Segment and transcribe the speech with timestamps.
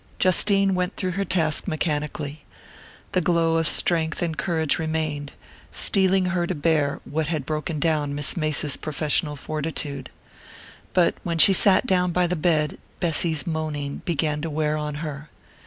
[0.17, 2.43] Justine went through her task mechanically.
[3.11, 5.33] The glow of strength and courage remained,
[5.71, 10.09] steeling her to bear what had broken down Miss Mace's professional fortitude.
[10.93, 15.29] But when she sat down by the bed Bessy's moaning began to wear on her.